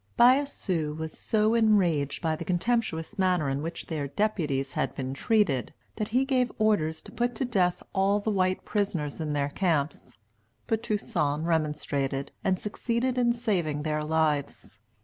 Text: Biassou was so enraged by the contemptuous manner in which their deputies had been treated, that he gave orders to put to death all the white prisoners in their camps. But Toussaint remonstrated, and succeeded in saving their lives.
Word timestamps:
Biassou 0.17 0.97
was 0.97 1.15
so 1.15 1.53
enraged 1.53 2.23
by 2.23 2.35
the 2.35 2.43
contemptuous 2.43 3.19
manner 3.19 3.49
in 3.51 3.61
which 3.61 3.85
their 3.85 4.07
deputies 4.07 4.73
had 4.73 4.95
been 4.95 5.13
treated, 5.13 5.75
that 5.97 6.07
he 6.07 6.25
gave 6.25 6.51
orders 6.57 7.03
to 7.03 7.11
put 7.11 7.35
to 7.35 7.45
death 7.45 7.83
all 7.93 8.19
the 8.19 8.31
white 8.31 8.65
prisoners 8.65 9.21
in 9.21 9.33
their 9.33 9.49
camps. 9.49 10.17
But 10.65 10.81
Toussaint 10.81 11.43
remonstrated, 11.43 12.31
and 12.43 12.57
succeeded 12.57 13.19
in 13.19 13.31
saving 13.33 13.83
their 13.83 14.01
lives. 14.01 14.79